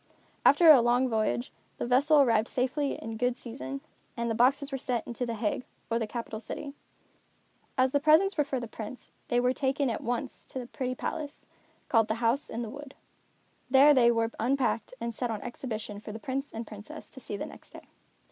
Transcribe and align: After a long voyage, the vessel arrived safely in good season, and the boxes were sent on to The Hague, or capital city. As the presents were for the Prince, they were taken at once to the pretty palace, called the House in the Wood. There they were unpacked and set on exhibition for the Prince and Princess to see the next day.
After 0.43 0.71
a 0.71 0.81
long 0.81 1.07
voyage, 1.09 1.51
the 1.77 1.85
vessel 1.85 2.21
arrived 2.21 2.47
safely 2.47 2.93
in 2.93 3.17
good 3.17 3.37
season, 3.37 3.81
and 4.17 4.31
the 4.31 4.33
boxes 4.33 4.71
were 4.71 4.77
sent 4.79 5.05
on 5.07 5.13
to 5.13 5.27
The 5.27 5.35
Hague, 5.35 5.63
or 5.91 5.99
capital 5.99 6.39
city. 6.39 6.73
As 7.77 7.91
the 7.91 7.99
presents 7.99 8.35
were 8.35 8.43
for 8.43 8.59
the 8.59 8.67
Prince, 8.67 9.11
they 9.27 9.39
were 9.39 9.53
taken 9.53 9.91
at 9.91 10.01
once 10.01 10.47
to 10.47 10.57
the 10.57 10.65
pretty 10.65 10.95
palace, 10.95 11.45
called 11.87 12.07
the 12.07 12.15
House 12.15 12.49
in 12.49 12.63
the 12.63 12.69
Wood. 12.71 12.95
There 13.69 13.93
they 13.93 14.09
were 14.09 14.31
unpacked 14.39 14.91
and 14.99 15.13
set 15.13 15.29
on 15.29 15.39
exhibition 15.43 15.99
for 15.99 16.11
the 16.11 16.17
Prince 16.17 16.51
and 16.51 16.65
Princess 16.65 17.11
to 17.11 17.19
see 17.19 17.37
the 17.37 17.45
next 17.45 17.69
day. 17.69 17.83